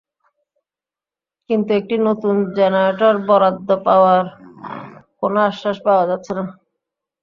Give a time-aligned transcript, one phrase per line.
[1.49, 4.23] কিন্তু একটি নতুন জেনারেটর বরাদ্দ পাওয়ার
[5.19, 6.43] কোনো আশ্বাস পাওয়া যাচ্ছে না।